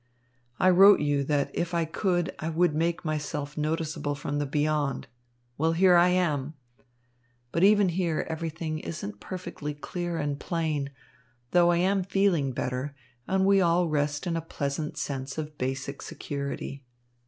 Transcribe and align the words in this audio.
I 0.59 0.71
wrote 0.71 0.99
you 1.01 1.23
that 1.25 1.51
if 1.53 1.75
I 1.75 1.85
could, 1.85 2.33
I 2.39 2.49
would 2.49 2.73
make 2.73 3.05
myself 3.05 3.55
noticeable 3.55 4.15
from 4.15 4.39
the 4.39 4.47
Beyond. 4.47 5.05
Well, 5.59 5.73
here 5.73 5.95
I 5.95 6.07
am. 6.07 6.55
But 7.51 7.63
even 7.63 7.89
here 7.89 8.25
everything 8.27 8.79
isn't 8.79 9.19
perfectly 9.19 9.75
clear 9.75 10.17
and 10.17 10.39
plain, 10.39 10.89
though 11.51 11.69
I 11.69 11.77
am 11.77 12.03
feeling 12.03 12.51
better, 12.51 12.95
and 13.27 13.45
we 13.45 13.61
all 13.61 13.89
rest 13.89 14.25
in 14.25 14.35
a 14.35 14.41
pleasant 14.41 14.97
sense 14.97 15.37
of 15.37 15.55
basic 15.59 16.01
security. 16.01 16.83